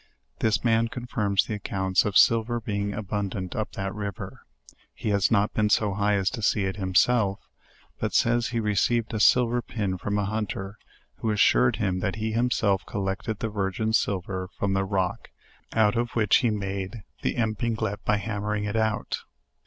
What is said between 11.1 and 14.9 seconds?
who assured him that he himself collected the virgin silver from the